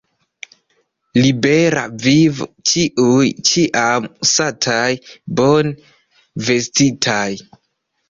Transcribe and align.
Libera 1.17 1.83
vivo, 2.05 2.49
ĉiuj 2.71 3.29
ĉiam 3.51 4.11
sataj, 4.33 4.83
bone 5.43 5.79
vestitaj! 6.51 7.25